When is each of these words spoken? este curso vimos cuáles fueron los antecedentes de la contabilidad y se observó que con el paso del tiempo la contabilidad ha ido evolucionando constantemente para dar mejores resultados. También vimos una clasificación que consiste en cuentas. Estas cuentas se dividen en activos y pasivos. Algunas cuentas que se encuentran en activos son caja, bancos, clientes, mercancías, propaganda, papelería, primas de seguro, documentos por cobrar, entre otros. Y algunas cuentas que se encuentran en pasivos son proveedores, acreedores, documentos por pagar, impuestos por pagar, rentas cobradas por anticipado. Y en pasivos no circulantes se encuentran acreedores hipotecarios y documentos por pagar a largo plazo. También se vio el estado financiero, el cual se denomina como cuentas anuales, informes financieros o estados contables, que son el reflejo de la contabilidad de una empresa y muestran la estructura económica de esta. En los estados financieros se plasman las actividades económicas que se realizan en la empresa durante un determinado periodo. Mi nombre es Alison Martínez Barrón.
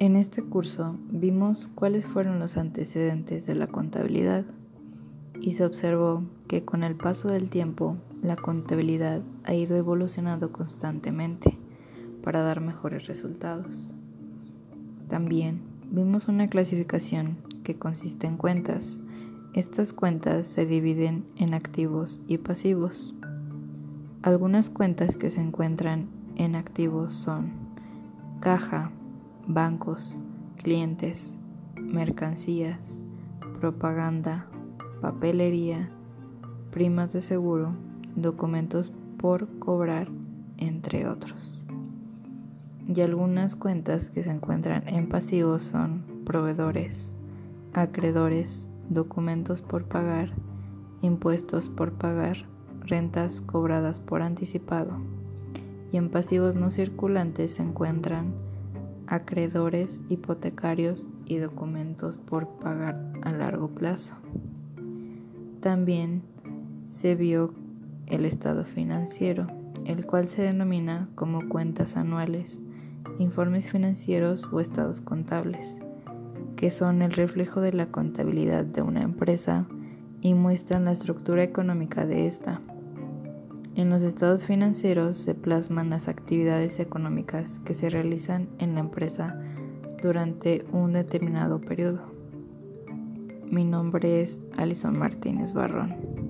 este 0.00 0.42
curso 0.42 0.96
vimos 1.10 1.68
cuáles 1.68 2.06
fueron 2.06 2.38
los 2.38 2.56
antecedentes 2.56 3.46
de 3.46 3.54
la 3.54 3.66
contabilidad 3.66 4.44
y 5.40 5.52
se 5.52 5.64
observó 5.64 6.24
que 6.48 6.64
con 6.64 6.84
el 6.84 6.94
paso 6.94 7.28
del 7.28 7.50
tiempo 7.50 7.96
la 8.22 8.36
contabilidad 8.36 9.22
ha 9.44 9.54
ido 9.54 9.76
evolucionando 9.76 10.52
constantemente 10.52 11.58
para 12.22 12.42
dar 12.42 12.60
mejores 12.60 13.06
resultados. 13.06 13.94
También 15.08 15.60
vimos 15.90 16.28
una 16.28 16.48
clasificación 16.48 17.36
que 17.64 17.76
consiste 17.76 18.26
en 18.26 18.36
cuentas. 18.36 18.98
Estas 19.54 19.92
cuentas 19.92 20.46
se 20.46 20.64
dividen 20.64 21.26
en 21.36 21.54
activos 21.54 22.20
y 22.26 22.38
pasivos. 22.38 23.14
Algunas 24.22 24.70
cuentas 24.70 25.16
que 25.16 25.30
se 25.30 25.40
encuentran 25.40 26.08
en 26.36 26.54
activos 26.54 27.12
son 27.12 27.50
caja, 28.40 28.92
bancos, 29.46 30.20
clientes, 30.56 31.38
mercancías, 31.76 33.04
propaganda, 33.60 34.46
papelería, 35.00 35.90
primas 36.70 37.12
de 37.12 37.20
seguro, 37.20 37.74
documentos 38.16 38.92
por 39.18 39.48
cobrar, 39.58 40.08
entre 40.56 41.08
otros. 41.08 41.64
Y 42.88 43.00
algunas 43.02 43.56
cuentas 43.56 44.08
que 44.08 44.22
se 44.22 44.30
encuentran 44.30 44.88
en 44.88 45.08
pasivos 45.08 45.62
son 45.62 46.04
proveedores, 46.24 47.14
acreedores, 47.72 48.68
documentos 48.88 49.62
por 49.62 49.84
pagar, 49.84 50.32
impuestos 51.02 51.68
por 51.68 51.92
pagar, 51.92 52.46
rentas 52.80 53.40
cobradas 53.40 54.00
por 54.00 54.22
anticipado. 54.22 54.98
Y 55.92 55.96
en 55.96 56.10
pasivos 56.10 56.54
no 56.56 56.70
circulantes 56.70 57.54
se 57.54 57.62
encuentran 57.62 58.32
acreedores 59.06 60.00
hipotecarios 60.08 61.08
y 61.24 61.36
documentos 61.36 62.16
por 62.16 62.48
pagar 62.58 63.12
a 63.22 63.32
largo 63.32 63.68
plazo. 63.68 64.14
También 65.60 66.22
se 66.88 67.14
vio 67.14 67.54
el 68.06 68.24
estado 68.24 68.64
financiero, 68.64 69.46
el 69.84 70.06
cual 70.06 70.28
se 70.28 70.42
denomina 70.42 71.08
como 71.14 71.48
cuentas 71.48 71.96
anuales, 71.96 72.62
informes 73.18 73.70
financieros 73.70 74.48
o 74.52 74.60
estados 74.60 75.00
contables, 75.00 75.80
que 76.56 76.70
son 76.70 77.02
el 77.02 77.12
reflejo 77.12 77.60
de 77.60 77.72
la 77.72 77.86
contabilidad 77.86 78.64
de 78.64 78.82
una 78.82 79.02
empresa 79.02 79.66
y 80.20 80.34
muestran 80.34 80.84
la 80.84 80.92
estructura 80.92 81.42
económica 81.42 82.04
de 82.06 82.26
esta. 82.26 82.60
En 83.80 83.88
los 83.88 84.02
estados 84.02 84.44
financieros 84.44 85.16
se 85.16 85.34
plasman 85.34 85.88
las 85.88 86.06
actividades 86.06 86.78
económicas 86.80 87.60
que 87.60 87.72
se 87.72 87.88
realizan 87.88 88.46
en 88.58 88.74
la 88.74 88.80
empresa 88.80 89.40
durante 90.02 90.66
un 90.70 90.92
determinado 90.92 91.62
periodo. 91.62 92.02
Mi 93.46 93.64
nombre 93.64 94.20
es 94.20 94.38
Alison 94.58 94.98
Martínez 94.98 95.54
Barrón. 95.54 96.29